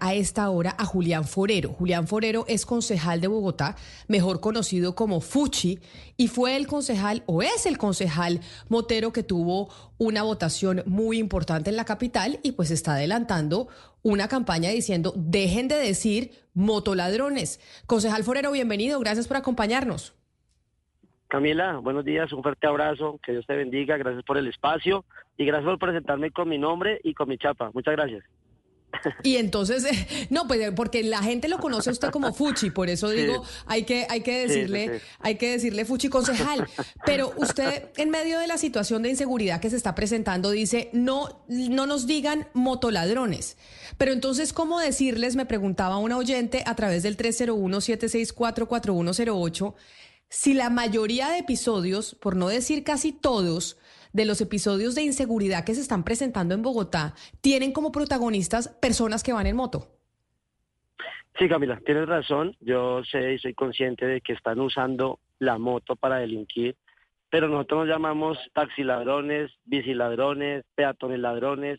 [0.00, 1.68] a esta hora a Julián Forero.
[1.68, 3.76] Julián Forero es concejal de Bogotá,
[4.08, 5.78] mejor conocido como Fuchi,
[6.16, 9.68] y fue el concejal o es el concejal motero que tuvo
[9.98, 13.68] una votación muy importante en la capital y pues está adelantando
[14.02, 17.60] una campaña diciendo dejen de decir motoladrones.
[17.86, 20.14] Concejal Forero, bienvenido, gracias por acompañarnos.
[21.28, 25.04] Camila, buenos días, un fuerte abrazo, que Dios te bendiga, gracias por el espacio
[25.36, 27.70] y gracias por presentarme con mi nombre y con mi chapa.
[27.74, 28.24] Muchas gracias.
[29.22, 29.84] Y entonces,
[30.30, 33.82] no, pues porque la gente lo conoce a usted como Fuchi, por eso digo, hay
[33.84, 36.66] que, hay que decirle, hay que decirle Fuchi concejal.
[37.04, 41.44] Pero usted, en medio de la situación de inseguridad que se está presentando, dice, no,
[41.48, 43.56] no nos digan motoladrones.
[43.96, 45.36] Pero entonces, ¿cómo decirles?
[45.36, 49.74] Me preguntaba una oyente a través del 301-764-4108,
[50.30, 53.78] si la mayoría de episodios, por no decir casi todos,
[54.12, 59.22] de los episodios de inseguridad que se están presentando en Bogotá tienen como protagonistas personas
[59.22, 59.98] que van en moto.
[61.38, 62.56] Sí, Camila, tienes razón.
[62.60, 66.74] Yo sé y soy consciente de que están usando la moto para delinquir,
[67.30, 71.78] pero nosotros nos llamamos taxiladrones, biciladrones, peatones ladrones.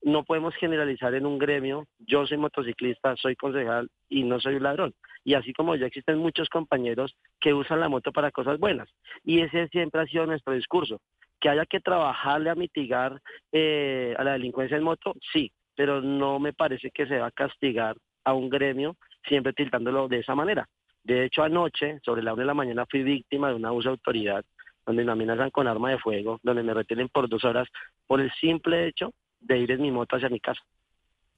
[0.00, 1.88] No podemos generalizar en un gremio.
[1.98, 4.94] Yo soy motociclista, soy concejal y no soy un ladrón.
[5.24, 8.88] Y así como ya existen muchos compañeros que usan la moto para cosas buenas.
[9.24, 11.00] Y ese siempre ha sido nuestro discurso
[11.44, 13.20] que haya que trabajarle a mitigar
[13.52, 17.30] eh, a la delincuencia en moto, sí, pero no me parece que se va a
[17.30, 18.96] castigar a un gremio
[19.28, 20.66] siempre tildándolo de esa manera.
[21.02, 23.96] De hecho, anoche, sobre la una de la mañana, fui víctima de un abuso de
[23.96, 24.42] autoridad,
[24.86, 27.68] donde me amenazan con arma de fuego, donde me retienen por dos horas
[28.06, 30.62] por el simple hecho de ir en mi moto hacia mi casa.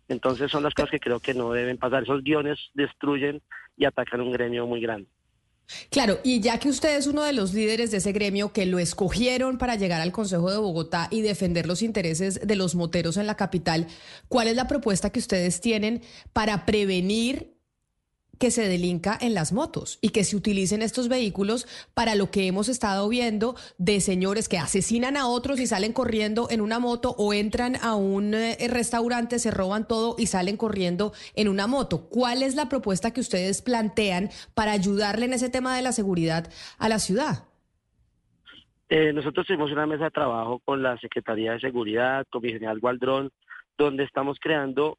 [0.06, 2.04] Entonces son las cosas que creo que no deben pasar.
[2.04, 3.42] Esos guiones destruyen
[3.76, 5.08] y atacan un gremio muy grande.
[5.90, 8.78] Claro, y ya que usted es uno de los líderes de ese gremio que lo
[8.78, 13.26] escogieron para llegar al Consejo de Bogotá y defender los intereses de los moteros en
[13.26, 13.88] la capital,
[14.28, 17.55] ¿cuál es la propuesta que ustedes tienen para prevenir
[18.38, 22.46] que se delinca en las motos y que se utilicen estos vehículos para lo que
[22.46, 27.14] hemos estado viendo de señores que asesinan a otros y salen corriendo en una moto
[27.18, 32.08] o entran a un eh, restaurante, se roban todo y salen corriendo en una moto.
[32.08, 36.50] ¿Cuál es la propuesta que ustedes plantean para ayudarle en ese tema de la seguridad
[36.78, 37.44] a la ciudad?
[38.88, 42.78] Eh, nosotros tuvimos una mesa de trabajo con la Secretaría de Seguridad, con mi general
[42.78, 43.30] Gualdrón,
[43.76, 44.98] donde estamos creando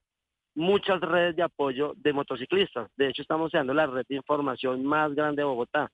[0.57, 2.89] muchas redes de apoyo de motociclistas.
[2.97, 5.91] De hecho, estamos creando la red de información más grande de Bogotá.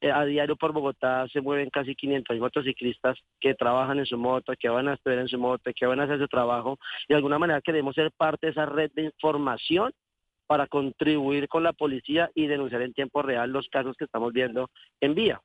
[0.00, 4.54] Eh, a diario por Bogotá se mueven casi 500 motociclistas que trabajan en su moto,
[4.58, 6.78] que van a estudiar en su moto, que van a hacer su trabajo.
[7.06, 9.92] Y de alguna manera queremos ser parte de esa red de información
[10.46, 14.70] para contribuir con la policía y denunciar en tiempo real los casos que estamos viendo
[15.02, 15.38] en vía.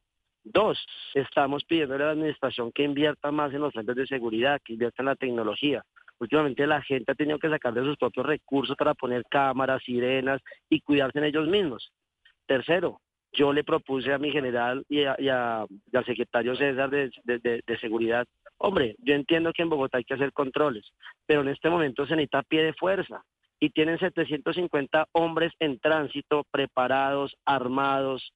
[0.46, 0.80] Dos,
[1.14, 5.02] estamos pidiendo a la administración que invierta más en los frentes de seguridad, que invierta
[5.02, 5.84] en la tecnología.
[6.20, 10.42] Últimamente la gente ha tenido que sacar de sus propios recursos para poner cámaras, sirenas
[10.70, 11.92] y cuidarse en ellos mismos.
[12.46, 13.02] Tercero,
[13.34, 15.68] yo le propuse a mi general y, al
[16.06, 20.86] secretario César de, de, seguridad, hombre, yo entiendo que en Bogotá hay que hacer controles,
[21.26, 23.24] pero en este momento se necesita pie de fuerza
[23.60, 28.34] y tienen 750 hombres en tránsito preparados, armados,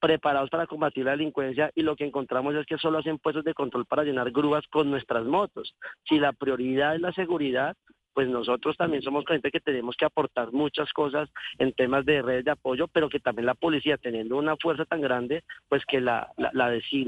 [0.00, 3.54] preparados para combatir la delincuencia y lo que encontramos es que solo hacen puestos de
[3.54, 5.74] control para llenar grúas con nuestras motos.
[6.08, 7.76] Si la prioridad es la seguridad,
[8.18, 12.44] pues nosotros también somos gente que tenemos que aportar muchas cosas en temas de redes
[12.44, 16.28] de apoyo, pero que también la policía, teniendo una fuerza tan grande, pues que la,
[16.36, 16.66] la, la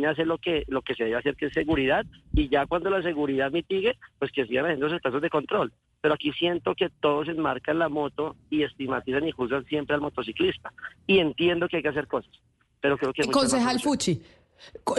[0.09, 3.03] hacer lo que, lo que se debe hacer, que es seguridad, y ya cuando la
[3.03, 5.73] seguridad mitigue, pues que sigan haciendo esos casos de control.
[6.01, 10.73] Pero aquí siento que todos enmarcan la moto y estigmatizan y juzgan siempre al motociclista.
[11.09, 12.41] Y entiendo que hay que hacer cosas
[12.81, 13.31] pero creo que...
[13.31, 14.23] Concejal Fuchi.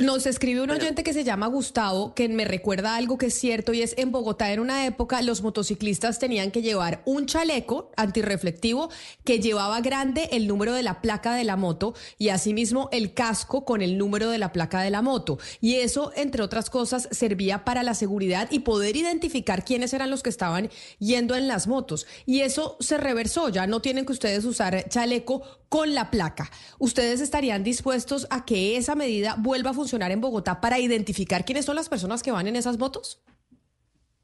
[0.01, 3.73] Nos escribe un oyente que se llama Gustavo, que me recuerda algo que es cierto
[3.73, 8.89] y es en Bogotá en una época los motociclistas tenían que llevar un chaleco antirreflectivo
[9.23, 13.65] que llevaba grande el número de la placa de la moto y asimismo el casco
[13.65, 15.37] con el número de la placa de la moto.
[15.59, 20.23] Y eso, entre otras cosas, servía para la seguridad y poder identificar quiénes eran los
[20.23, 22.07] que estaban yendo en las motos.
[22.25, 26.51] Y eso se reversó, ya no tienen que ustedes usar chaleco con la placa.
[26.79, 31.65] ¿Ustedes estarían dispuestos a que esa medida vuelva a funcionar en Bogotá para identificar quiénes
[31.65, 33.21] son las personas que van en esas motos?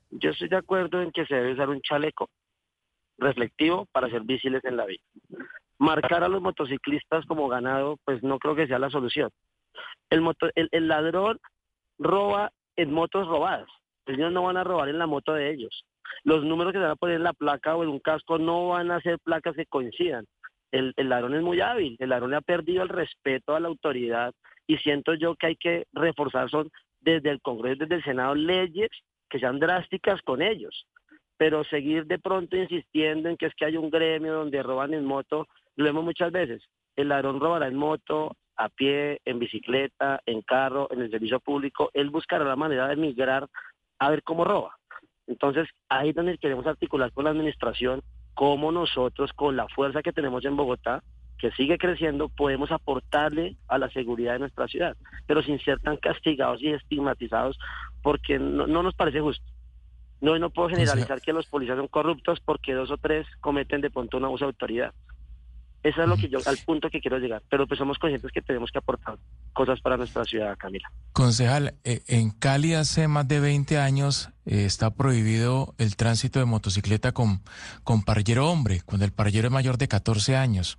[0.09, 2.29] Yo estoy de acuerdo en que se debe usar un chaleco
[3.17, 5.01] reflectivo para ser visibles en la vía.
[5.79, 9.29] Marcar a los motociclistas como ganado, pues no creo que sea la solución.
[10.09, 10.23] El,
[10.71, 11.39] el, ladrón
[11.99, 13.67] roba en motos robadas.
[14.05, 15.83] Ellos no van a robar en la moto de ellos.
[16.23, 18.69] Los números que se van a poner en la placa o en un casco no
[18.69, 20.25] van a ser placas que coincidan.
[20.71, 23.67] El, el ladrón es muy hábil, el ladrón le ha perdido el respeto a la
[23.67, 24.33] autoridad
[24.67, 26.69] y siento yo que hay que reforzar son
[26.99, 28.89] desde el Congreso, desde el Senado, leyes
[29.29, 30.85] que sean drásticas con ellos.
[31.37, 35.05] pero seguir de pronto insistiendo en que es que hay un gremio donde roban en
[35.05, 36.63] moto, lo vemos muchas veces.
[36.95, 41.91] El ladrón robará en moto, a pie, en bicicleta, en carro, en el servicio público,
[41.93, 43.47] él buscará la manera de migrar
[43.99, 44.75] a ver cómo roba.
[45.27, 48.01] Entonces, ahí es donde queremos articular con la administración
[48.37, 51.01] cómo nosotros, con la fuerza que tenemos en Bogotá,
[51.39, 54.95] que sigue creciendo, podemos aportarle a la seguridad de nuestra ciudad,
[55.25, 57.57] pero sin ser tan castigados y estigmatizados,
[58.03, 59.43] porque no, nos parece justo.
[60.21, 63.89] No, no puedo generalizar que los policías son corruptos porque dos o tres cometen de
[63.89, 64.93] pronto un abuso de autoridad.
[65.83, 67.43] Eso es lo que yo, al punto que quiero llegar.
[67.49, 69.17] Pero pues somos conscientes que tenemos que aportar
[69.53, 70.91] cosas para nuestra ciudad, Camila.
[71.13, 76.45] Concejal, eh, en Cali hace más de 20 años eh, está prohibido el tránsito de
[76.45, 77.41] motocicleta con,
[77.83, 80.77] con parrillero hombre, cuando el parrillero es mayor de 14 años.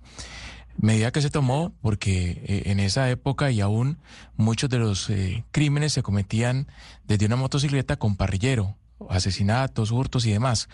[0.77, 3.97] Medida que se tomó porque eh, en esa época y aún
[4.35, 5.11] muchos de los
[5.51, 6.67] crímenes se cometían
[7.05, 8.75] desde una motocicleta con parrillero
[9.09, 10.67] asesinatos, hurtos y demás.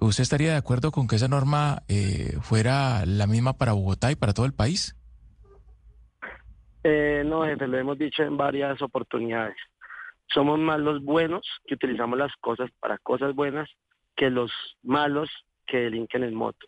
[0.00, 4.16] ¿Usted estaría de acuerdo con que esa norma eh, fuera la misma para Bogotá y
[4.16, 4.96] para todo el país?
[6.82, 9.56] Eh, no, jefe, lo hemos dicho en varias oportunidades.
[10.32, 13.68] Somos más los buenos que utilizamos las cosas para cosas buenas
[14.16, 15.28] que los malos
[15.66, 16.66] que delinquen en moto.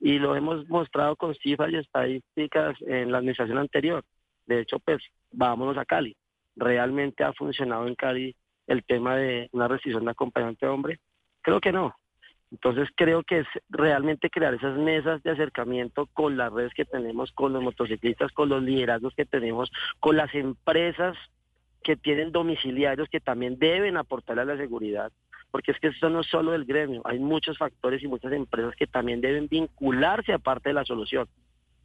[0.00, 4.04] Y lo hemos mostrado con cifras y estadísticas en la administración anterior.
[4.46, 5.02] De hecho, pues
[5.32, 6.16] vámonos a Cali.
[6.56, 8.34] Realmente ha funcionado en Cali
[8.66, 11.00] el tema de una restricción de acompañante hombre?
[11.42, 11.94] Creo que no.
[12.50, 17.32] Entonces creo que es realmente crear esas mesas de acercamiento con las redes que tenemos,
[17.32, 21.16] con los motociclistas, con los liderazgos que tenemos, con las empresas
[21.82, 25.10] que tienen domiciliarios que también deben aportar a la seguridad,
[25.50, 28.74] porque es que eso no es solo del gremio, hay muchos factores y muchas empresas
[28.76, 31.26] que también deben vincularse a parte de la solución.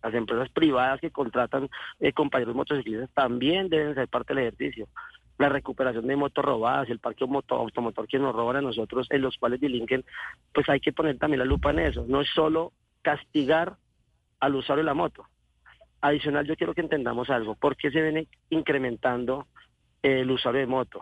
[0.04, 1.68] Las empresas privadas que contratan
[2.00, 4.88] eh, compañeros motociclistas también deben ser parte del ejercicio
[5.40, 9.38] la recuperación de motos robadas, el parque automotor que nos roban a nosotros, en los
[9.38, 10.04] cuales delinquen,
[10.54, 12.06] pues hay que poner también la lupa en eso.
[12.08, 13.78] No es solo castigar
[14.42, 15.26] al usuario de la moto.
[16.02, 17.56] Adicional, yo quiero que entendamos algo.
[17.56, 19.48] ¿Por qué se viene incrementando
[20.04, 21.00] el usuario de moto?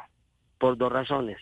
[0.59, 1.39] Por dos razones.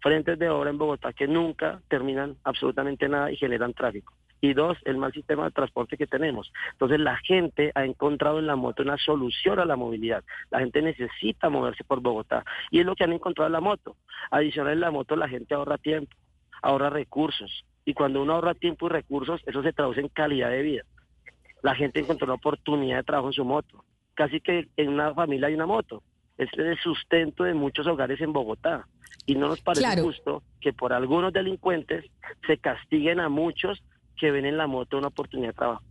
[0.00, 4.78] Frentes de obra en Bogotá que nunca terminan absolutamente nada y generan tráfico y dos,
[4.84, 6.52] el mal sistema de transporte que tenemos.
[6.72, 10.24] Entonces la gente ha encontrado en la moto una solución a la movilidad.
[10.50, 13.96] La gente necesita moverse por Bogotá y es lo que han encontrado en la moto.
[14.30, 16.14] Adicional en la moto la gente ahorra tiempo,
[16.62, 20.62] ahorra recursos y cuando uno ahorra tiempo y recursos, eso se traduce en calidad de
[20.62, 20.82] vida.
[21.62, 23.84] La gente encontró una oportunidad de trabajo en su moto.
[24.14, 26.02] Casi que en una familia hay una moto.
[26.36, 28.86] Es el sustento de muchos hogares en Bogotá.
[29.24, 32.04] Y no nos parece justo que por algunos delincuentes
[32.46, 33.82] se castiguen a muchos
[34.18, 35.82] que ven en la moto una oportunidad de trabajo.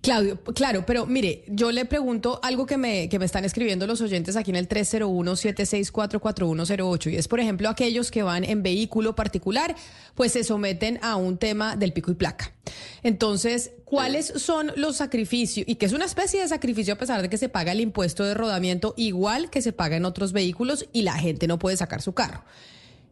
[0.00, 4.00] Claudio, claro, pero mire, yo le pregunto algo que me, que me están escribiendo los
[4.00, 9.74] oyentes aquí en el 301-764-4108 y es, por ejemplo, aquellos que van en vehículo particular,
[10.14, 12.54] pues se someten a un tema del pico y placa.
[13.02, 15.68] Entonces, ¿cuáles son los sacrificios?
[15.68, 18.24] Y que es una especie de sacrificio a pesar de que se paga el impuesto
[18.24, 22.00] de rodamiento igual que se paga en otros vehículos y la gente no puede sacar
[22.00, 22.44] su carro.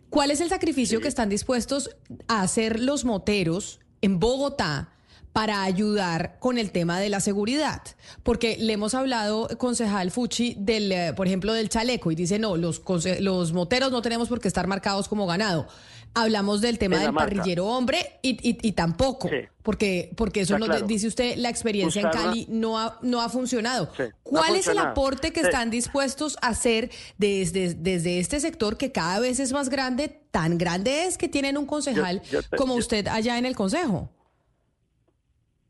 [0.08, 1.90] ¿Cuál es el sacrificio que están dispuestos
[2.28, 4.90] a hacer los moteros en Bogotá
[5.32, 7.82] para ayudar con el tema de la seguridad.
[8.22, 12.56] Porque le hemos hablado, concejal Fuchi, del, eh, por ejemplo, del chaleco y dice, no,
[12.56, 12.82] los,
[13.20, 15.66] los moteros no tenemos por qué estar marcados como ganado.
[16.14, 19.28] Hablamos del tema del parrillero hombre y, y, tampoco,
[19.62, 23.90] porque, porque eso no, dice usted, la experiencia en Cali no ha, no ha funcionado.
[24.22, 29.18] ¿Cuál es el aporte que están dispuestos a hacer desde, desde este sector que cada
[29.18, 30.20] vez es más grande?
[30.30, 32.22] Tan grande es que tienen un concejal
[32.56, 34.08] como usted allá en el consejo.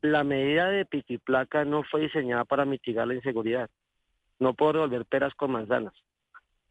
[0.02, 0.84] La medida de
[1.24, 3.70] placa no fue diseñada para mitigar la inseguridad.
[4.38, 5.94] No puedo revolver peras con manzanas.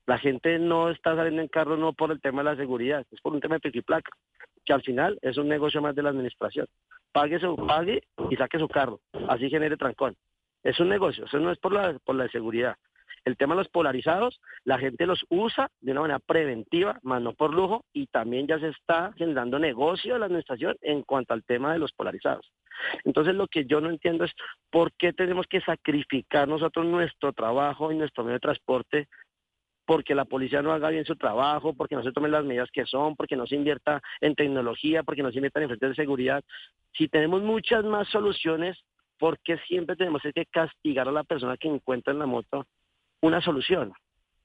[0.05, 3.21] La gente no está saliendo en carro no por el tema de la seguridad, es
[3.21, 4.11] por un tema de piquiplaca,
[4.65, 6.67] que al final es un negocio más de la administración.
[7.11, 10.15] Pague, su, pague y saque su carro, así genere trancón.
[10.63, 12.75] Es un negocio, eso no es por la, por la seguridad.
[13.25, 17.33] El tema de los polarizados, la gente los usa de una manera preventiva, más no
[17.33, 21.43] por lujo, y también ya se está generando negocio de la administración en cuanto al
[21.45, 22.51] tema de los polarizados.
[23.05, 24.33] Entonces lo que yo no entiendo es
[24.69, 29.07] por qué tenemos que sacrificar nosotros nuestro trabajo y nuestro medio de transporte
[29.85, 32.85] porque la policía no haga bien su trabajo, porque no se tomen las medidas que
[32.85, 36.43] son, porque no se invierta en tecnología, porque no se invierta en frentes de seguridad.
[36.93, 38.77] Si tenemos muchas más soluciones,
[39.17, 42.65] ¿por qué siempre tenemos que castigar a la persona que encuentra en la moto
[43.21, 43.93] una solución?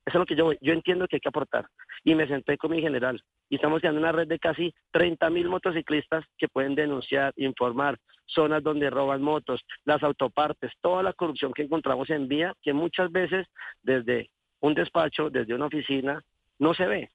[0.06, 1.66] Eso es lo que yo, yo entiendo que hay que aportar.
[2.02, 3.22] Y me senté con mi general.
[3.50, 8.62] Y estamos creando una red de casi 30 mil motociclistas que pueden denunciar, informar, zonas
[8.62, 13.46] donde roban motos, las autopartes, toda la corrupción que encontramos en vía, que muchas veces
[13.82, 14.30] desde
[14.60, 16.22] un despacho, desde una oficina,
[16.58, 17.10] no se ve.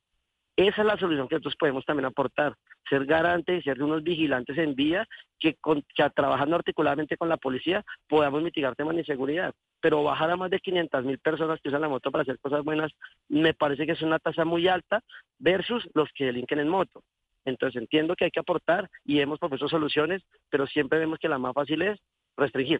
[0.55, 2.53] Esa es la solución que nosotros podemos también aportar,
[2.87, 5.07] ser garantes ser unos vigilantes en vía
[5.39, 9.53] que, con, que trabajando articuladamente con la policía podamos mitigar temas de inseguridad.
[9.81, 12.63] Pero bajar a más de 500 mil personas que usan la moto para hacer cosas
[12.63, 12.91] buenas
[13.29, 15.01] me parece que es una tasa muy alta
[15.39, 17.01] versus los que delinquen en moto.
[17.45, 21.39] Entonces entiendo que hay que aportar y hemos propuesto soluciones, pero siempre vemos que la
[21.39, 21.99] más fácil es
[22.37, 22.79] restringir.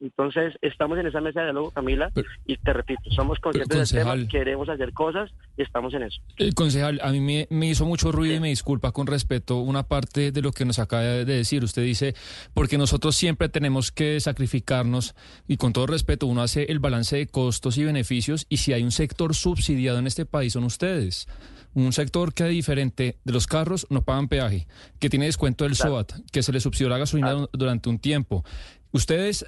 [0.00, 2.10] Entonces, estamos en esa mesa de diálogo, Camila,
[2.46, 6.22] y te repito, somos conscientes del tema, queremos hacer cosas y estamos en eso.
[6.38, 10.32] El concejal, a mí me, hizo mucho ruido y me disculpa con respeto una parte
[10.32, 11.62] de lo que nos acaba de decir.
[11.62, 12.14] Usted dice,
[12.54, 15.14] porque nosotros siempre tenemos que sacrificarnos
[15.46, 18.82] y con todo respeto, uno hace el balance de costos y beneficios y si hay
[18.82, 21.28] un sector subsidiado en este país son ustedes
[21.72, 24.66] un sector que diferente de los carros no pagan peaje,
[24.98, 28.44] que tiene descuento del SOAT, que se le subsidió la gasolina durante un tiempo.
[28.92, 29.46] Ustedes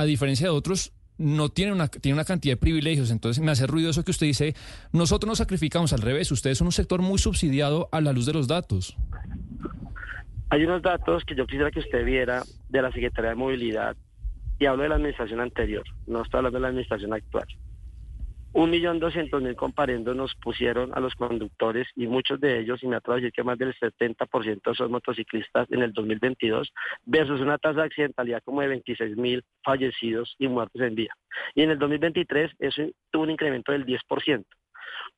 [0.00, 3.10] a diferencia de otros, no tiene una, tiene una cantidad de privilegios.
[3.10, 4.54] Entonces me hace ruidoso que usted dice,
[4.92, 8.32] nosotros nos sacrificamos al revés, ustedes son un sector muy subsidiado a la luz de
[8.32, 8.96] los datos.
[10.50, 13.96] Hay unos datos que yo quisiera que usted viera de la Secretaría de Movilidad
[14.58, 17.46] y hablo de la administración anterior, no estoy hablando de la administración actual
[18.52, 22.86] un millón doscientos mil comparendos nos pusieron a los conductores y muchos de ellos, y
[22.86, 26.72] me atrevo a decir que más del 70% son motociclistas en el 2022,
[27.04, 31.14] versus una tasa de accidentalidad como de 26 mil fallecidos y muertos en vía.
[31.54, 34.44] Y en el 2023 eso tuvo un incremento del 10%.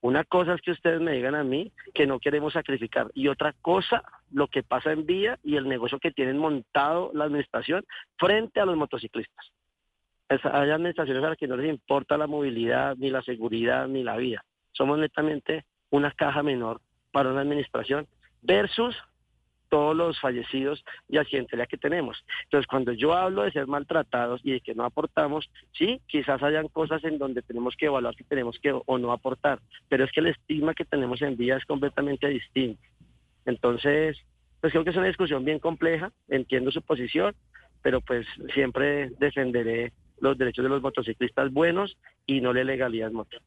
[0.03, 3.55] Una cosa es que ustedes me digan a mí que no queremos sacrificar y otra
[3.63, 7.85] cosa lo que pasa en vía y el negocio que tienen montado la administración
[8.19, 9.53] frente a los motociclistas
[10.31, 14.17] hay administraciones a las que no les importa la movilidad, ni la seguridad, ni la
[14.17, 14.45] vida.
[14.73, 18.07] Somos netamente una caja menor para una administración
[18.43, 18.97] versus
[19.69, 22.25] todos los fallecidos y accidentes que tenemos.
[22.45, 26.69] Entonces, cuando yo hablo de ser maltratados y de que no aportamos, sí, quizás hayan
[26.69, 30.21] cosas en donde tenemos que evaluar si tenemos que o no aportar, pero es que
[30.21, 32.83] el estigma que tenemos en vía es completamente distinto.
[33.47, 34.19] Entonces,
[34.61, 37.35] pues creo que es una discusión bien compleja, entiendo su posición,
[37.83, 41.97] pero pues siempre defenderé los derechos de los motociclistas buenos
[42.27, 43.39] y no la legalidad en moto.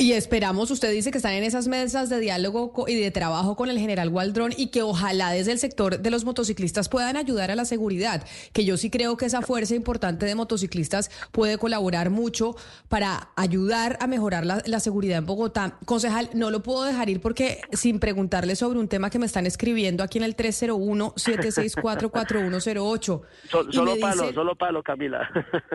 [0.00, 3.68] Y esperamos, usted dice que están en esas mesas de diálogo y de trabajo con
[3.68, 7.56] el general Waldrón y que ojalá desde el sector de los motociclistas puedan ayudar a
[7.56, 12.54] la seguridad, que yo sí creo que esa fuerza importante de motociclistas puede colaborar mucho
[12.88, 15.80] para ayudar a mejorar la, seguridad en Bogotá.
[15.84, 19.46] Concejal, no lo puedo dejar ir porque sin preguntarle sobre un tema que me están
[19.46, 23.22] escribiendo aquí en el 301-764-4108.
[23.72, 25.28] solo palo, solo palo, Camila.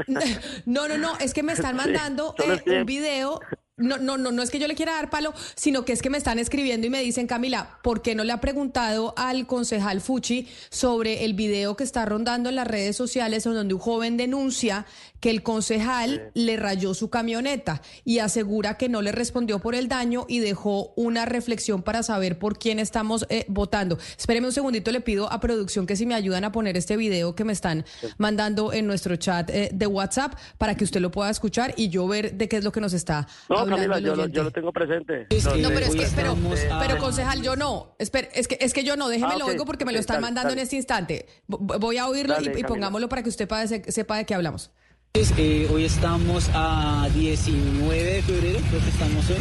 [0.65, 3.41] no, no, no, es que me están mandando eh, un video
[3.75, 6.11] no, no, no, no es que yo le quiera dar palo, sino que es que
[6.11, 9.99] me están escribiendo y me dicen, Camila, ¿por qué no le ha preguntado al concejal
[9.99, 14.85] Fuchi sobre el video que está rondando en las redes sociales donde un joven denuncia
[15.23, 19.87] que el concejal le rayó su camioneta y asegura que no le respondió por el
[19.87, 23.97] daño y dejó una reflexión para saber por quién estamos eh, votando.
[24.17, 27.35] Espéreme un segundito, le pido a producción que si me ayudan a poner este video
[27.35, 27.85] que me están
[28.17, 32.05] mandando en nuestro chat eh, de WhatsApp para que usted lo pueda escuchar y yo
[32.05, 33.99] ver de qué es lo que nos está hablando.
[34.27, 35.27] yo, lo, tengo presente.
[35.57, 36.35] no, pero es que, pero,
[36.81, 37.95] pero concejal, yo no.
[37.97, 40.51] es que, es que yo no, déjeme ah, lo oigo porque me lo están mandando
[40.51, 41.27] en este instante.
[41.47, 43.47] Voy a oírlo y, pongámoslo para que usted
[43.87, 44.69] sepa de qué hablamos.
[45.15, 49.37] Eh, hoy estamos a 19 de febrero, creo que estamos hoy.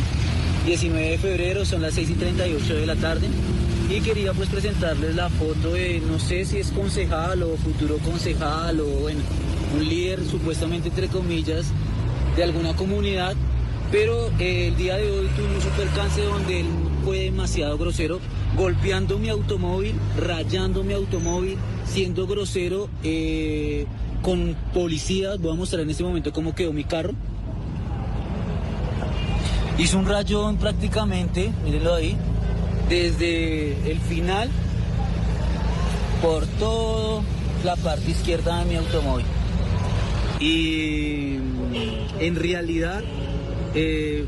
[0.66, 3.26] 19 de febrero, son las 6 y 38 de la tarde.
[3.88, 8.80] Y quería pues presentarles la foto de, no sé si es concejal o futuro concejal
[8.80, 9.20] o bueno,
[9.74, 11.64] un líder supuestamente entre comillas
[12.36, 13.34] de alguna comunidad.
[13.90, 16.66] Pero eh, el día de hoy tuvimos un percance donde él
[17.02, 18.20] fue demasiado grosero,
[18.58, 22.90] golpeando mi automóvil, rayando mi automóvil, siendo grosero.
[23.02, 23.86] Eh,
[24.22, 25.38] con policías.
[25.38, 27.12] Voy a mostrar en este momento cómo quedó mi carro.
[29.78, 32.16] Hizo un rayón prácticamente, mírenlo ahí,
[32.88, 34.48] desde el final
[36.20, 37.22] por toda
[37.64, 39.26] la parte izquierda de mi automóvil.
[40.40, 41.36] Y
[42.20, 43.02] en realidad
[43.74, 44.24] eh,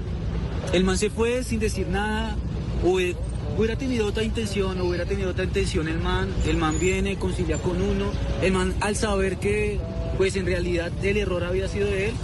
[0.72, 2.36] el man se fue sin decir nada.
[3.56, 7.80] Hubiera tenido otra intención, hubiera tenido otra intención el man, el man viene, concilia con
[7.80, 8.06] uno,
[8.42, 9.78] el man al saber que
[10.18, 12.14] pues en realidad el error había sido de él,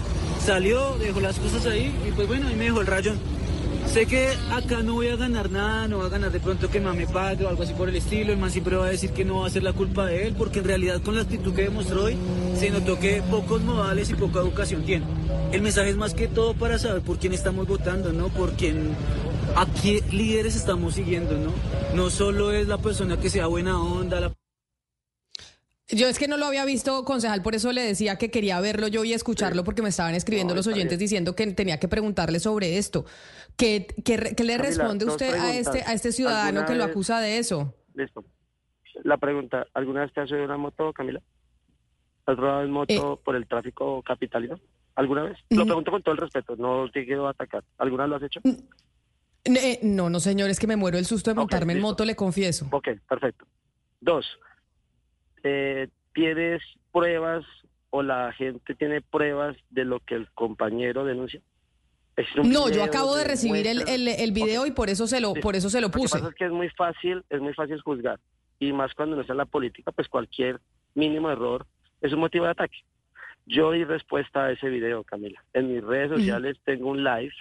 [0.44, 3.16] salió, dejó las cosas ahí y pues bueno, ahí me dejó el rayón.
[3.86, 6.78] Sé que acá no voy a ganar nada, no va a ganar de pronto que
[6.78, 8.90] el man me pague o algo así por el estilo, el man siempre va a
[8.90, 11.22] decir que no va a ser la culpa de él, porque en realidad con la
[11.22, 12.16] actitud que demostró hoy
[12.58, 15.06] se notó que pocos modales y poca educación tiene.
[15.52, 18.28] El mensaje es más que todo para saber por quién estamos votando, ¿no?
[18.28, 18.94] Por quién
[19.56, 21.52] a qué líderes estamos siguiendo, ¿no?
[21.94, 24.32] No solo es la persona que sea buena onda, la
[25.88, 28.88] Yo es que no lo había visto, concejal, por eso le decía que quería verlo
[28.88, 32.78] yo y escucharlo, porque me estaban escribiendo los oyentes diciendo que tenía que preguntarle sobre
[32.78, 33.04] esto.
[33.56, 37.74] ¿Qué, qué, le responde usted a este, a este ciudadano que lo acusa de eso?
[37.94, 38.24] Listo.
[39.02, 41.20] La pregunta, ¿alguna vez te has subido una moto, Camila?
[42.26, 43.20] ¿Has robado en moto eh.
[43.24, 44.60] por el tráfico capitalino?
[44.94, 45.38] ¿Alguna vez?
[45.48, 47.64] Lo pregunto con todo el respeto, no te quiero atacar.
[47.78, 48.40] ¿Alguna vez lo has hecho?
[49.44, 52.14] Eh, no, no, señor, es que me muero el susto de montarme en moto, le
[52.14, 52.68] confieso.
[52.70, 53.46] Ok, perfecto.
[54.00, 54.26] Dos,
[55.42, 57.44] eh, ¿tienes pruebas
[57.90, 61.40] o la gente tiene pruebas de lo que el compañero denuncia?
[62.44, 65.70] No, yo acabo de recibir el, el, video y por eso se lo, por eso
[65.70, 66.18] se lo puse.
[66.18, 68.20] Lo que pasa es que es muy fácil, es muy fácil juzgar.
[68.58, 70.60] Y más cuando no está en la política, pues cualquier
[70.94, 71.66] mínimo error
[72.02, 72.78] es un motivo de ataque.
[73.46, 75.42] Yo di respuesta a ese video, Camila.
[75.54, 77.32] En mis redes sociales tengo un live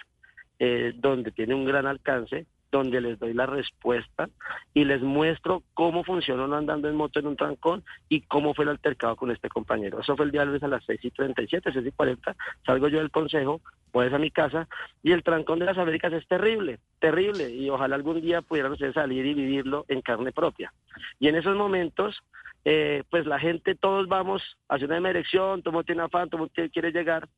[0.60, 4.28] eh, donde tiene un gran alcance, donde les doy la respuesta
[4.74, 8.70] y les muestro cómo funcionó andando en moto en un trancón y cómo fue el
[8.70, 10.00] altercado con este compañero.
[10.00, 12.36] Eso fue el día lunes a las 6 y 37, 6 y 40.
[12.64, 14.68] Salgo yo del consejo, pues a mi casa
[15.02, 18.94] y el trancón de las Américas es terrible, terrible y ojalá algún día pudieran ustedes
[18.94, 20.72] salir y vivirlo en carne propia.
[21.18, 22.22] Y en esos momentos,
[22.66, 26.52] eh, pues la gente, todos vamos hacia una dirección, todo mundo tiene afán, todo mundo
[26.70, 27.28] quiere llegar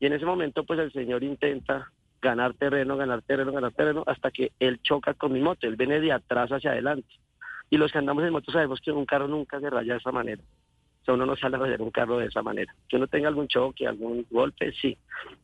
[0.00, 4.30] y en ese momento pues el Señor intenta ganar terreno, ganar terreno, ganar terreno, hasta
[4.30, 7.08] que él choca con mi moto, él viene de atrás hacia adelante.
[7.68, 10.12] Y los que andamos en moto sabemos que un carro nunca se raya de esa
[10.12, 10.42] manera.
[11.02, 12.72] O sea, uno no sale a rayar un carro de esa manera.
[12.88, 14.96] Que uno tenga algún choque, algún golpe, sí.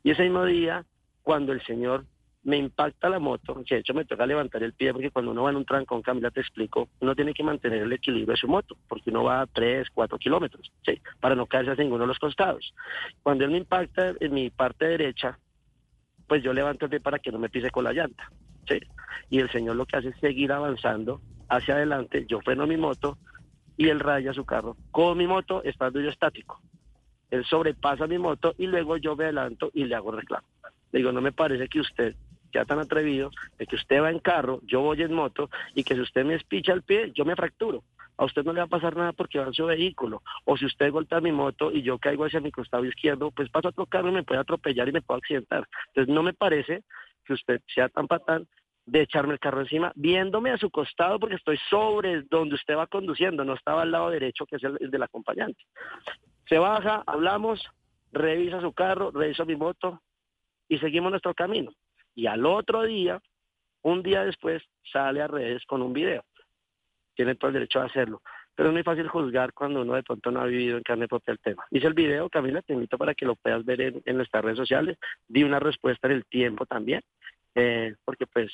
[0.04, 0.84] Y ese mismo día,
[1.22, 2.04] cuando el señor
[2.44, 5.42] me impacta la moto, que de hecho me toca levantar el pie, porque cuando uno
[5.42, 8.46] va en un trancón, Camila, te explico, uno tiene que mantener el equilibrio de su
[8.46, 11.00] moto, porque uno va a 3, 4 kilómetros, ¿sí?
[11.20, 12.72] para no caerse a ninguno de los costados.
[13.22, 15.38] Cuando él me impacta en mi parte derecha,
[16.28, 18.30] pues yo levanto el pie para que no me pise con la llanta.
[18.68, 18.78] ¿sí?
[19.30, 23.18] Y el señor lo que hace es seguir avanzando hacia adelante, yo freno mi moto
[23.76, 26.60] y él raya su carro con mi moto estando yo estático.
[27.30, 30.46] Él sobrepasa mi moto y luego yo me adelanto y le hago reclamo.
[30.92, 32.14] Le digo, no me parece que usted
[32.52, 35.94] sea tan atrevido de que usted va en carro, yo voy en moto y que
[35.94, 37.82] si usted me espicha el pie, yo me fracturo
[38.18, 40.22] a usted no le va a pasar nada porque va en su vehículo.
[40.44, 43.68] O si usted golpea mi moto y yo caigo hacia mi costado izquierdo, pues pasa
[43.68, 45.68] otro carro y me puede atropellar y me puede accidentar.
[45.88, 46.82] Entonces no me parece
[47.24, 48.48] que usted sea tan patán
[48.86, 52.86] de echarme el carro encima, viéndome a su costado porque estoy sobre donde usted va
[52.86, 55.62] conduciendo, no estaba al lado derecho que es el, el del acompañante.
[56.48, 57.64] Se baja, hablamos,
[58.10, 60.02] revisa su carro, revisa mi moto
[60.68, 61.70] y seguimos nuestro camino.
[62.16, 63.20] Y al otro día,
[63.82, 66.24] un día después, sale a redes con un video
[67.18, 68.22] tiene todo el derecho a hacerlo.
[68.54, 71.32] Pero es muy fácil juzgar cuando uno de pronto no ha vivido en carne propia
[71.32, 71.66] el tema.
[71.72, 74.96] Hice el video, Camila, te invito para que lo puedas ver en, nuestras redes sociales.
[75.26, 77.02] Di una respuesta en el tiempo también,
[77.56, 78.52] eh, porque pues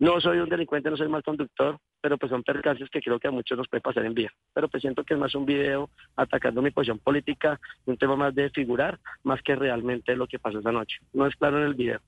[0.00, 3.28] no soy un delincuente, no soy mal conductor, pero pues son percances que creo que
[3.28, 4.32] a muchos nos puede pasar en vía.
[4.52, 8.34] Pero pues siento que es más un video atacando mi posición política, un tema más
[8.34, 10.96] de figurar, más que realmente lo que pasó esa noche.
[11.12, 12.00] No es claro en el video,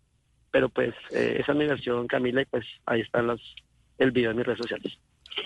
[0.51, 3.55] pero pues eh, esa es mi versión, Camila, y pues ahí están los,
[3.97, 4.99] el video en mis redes sociales.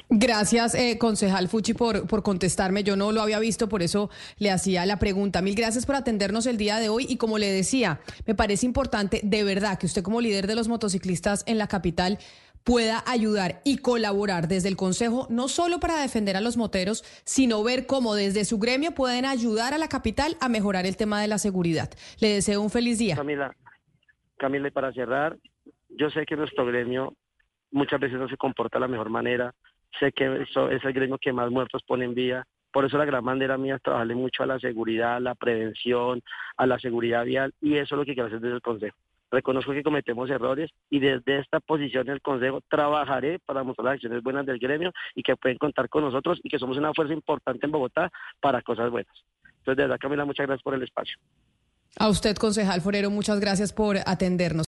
[0.09, 2.85] Gracias, eh, concejal Fuchi, por, por contestarme.
[2.85, 5.43] Yo no lo había visto, por eso le hacía la pregunta.
[5.43, 7.07] Mil gracias por atendernos el día de hoy.
[7.09, 10.69] Y como le decía, me parece importante de verdad que usted como líder de los
[10.69, 12.19] motociclistas en la capital
[12.65, 17.63] pueda ayudar y colaborar desde el Consejo, no solo para defender a los moteros, sino
[17.63, 21.29] ver cómo desde su gremio pueden ayudar a la capital a mejorar el tema de
[21.29, 21.91] la seguridad.
[22.21, 23.17] Le deseo un feliz día.
[23.17, 23.55] Camila,
[24.37, 25.37] Camila, y para cerrar,
[25.89, 27.17] yo sé que nuestro gremio
[27.71, 29.55] muchas veces no se comporta de la mejor manera,
[29.99, 32.47] sé que eso es el gremio que más muertos pone en vía.
[32.73, 36.23] Por eso la gran bandera mía es trabajarle mucho a la seguridad, a la prevención,
[36.57, 38.97] a la seguridad vial, y eso es lo que quiero hacer desde el Consejo.
[39.31, 44.23] Reconozco que cometemos errores y desde esta posición del Consejo trabajaré para mostrar las acciones
[44.23, 47.65] buenas del gremio y que pueden contar con nosotros y que somos una fuerza importante
[47.65, 49.15] en Bogotá para cosas buenas.
[49.45, 51.17] Entonces, de verdad, Camila, muchas gracias por el espacio.
[51.99, 54.61] A usted, concejal Forero, muchas gracias por atendernos.